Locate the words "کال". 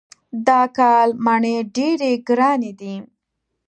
0.77-1.09